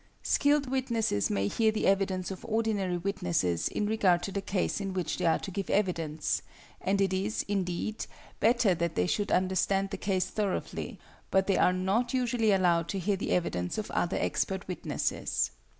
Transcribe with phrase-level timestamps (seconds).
[0.23, 4.93] Skilled witnesses may hear the evidence of ordinary witnesses in regard to the case in
[4.95, 6.41] which they are to give evidence,
[6.81, 8.07] and it is, indeed,
[8.39, 10.97] better that they should understand the case thoroughly,
[11.29, 15.51] but they are not usually allowed to hear the evidence of other expert witnesses.